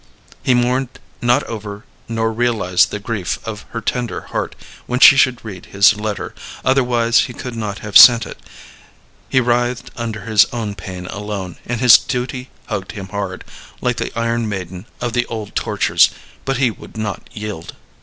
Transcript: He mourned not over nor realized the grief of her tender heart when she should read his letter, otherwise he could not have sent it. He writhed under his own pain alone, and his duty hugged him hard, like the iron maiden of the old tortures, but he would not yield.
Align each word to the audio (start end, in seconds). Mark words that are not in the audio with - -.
He 0.41 0.55
mourned 0.55 0.97
not 1.21 1.43
over 1.43 1.85
nor 2.09 2.33
realized 2.33 2.89
the 2.89 2.97
grief 2.97 3.37
of 3.47 3.65
her 3.69 3.81
tender 3.81 4.21
heart 4.21 4.55
when 4.87 4.99
she 4.99 5.15
should 5.15 5.45
read 5.45 5.67
his 5.67 5.93
letter, 5.93 6.33
otherwise 6.65 7.19
he 7.25 7.33
could 7.33 7.55
not 7.55 7.77
have 7.85 7.95
sent 7.95 8.25
it. 8.25 8.39
He 9.29 9.39
writhed 9.39 9.91
under 9.95 10.21
his 10.21 10.45
own 10.45 10.73
pain 10.73 11.05
alone, 11.05 11.57
and 11.67 11.79
his 11.79 11.99
duty 11.99 12.49
hugged 12.65 12.93
him 12.93 13.09
hard, 13.09 13.43
like 13.79 13.97
the 13.97 14.11
iron 14.17 14.49
maiden 14.49 14.87
of 14.99 15.13
the 15.13 15.27
old 15.27 15.53
tortures, 15.53 16.09
but 16.45 16.57
he 16.57 16.71
would 16.71 16.97
not 16.97 17.29
yield. 17.31 17.75